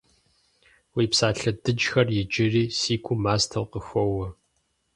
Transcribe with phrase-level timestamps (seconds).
[0.95, 4.27] Уи псалъэ дыджхэр иджыри си гум мастэу къыхоуэ.